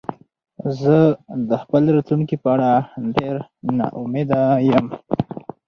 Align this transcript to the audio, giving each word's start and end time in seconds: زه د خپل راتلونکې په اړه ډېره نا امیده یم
زه 0.79 0.95
د 1.49 1.51
خپل 1.61 1.83
راتلونکې 1.95 2.35
په 2.43 2.47
اړه 2.55 2.71
ډېره 3.15 3.41
نا 3.77 3.87
امیده 4.01 4.41
یم 4.69 4.85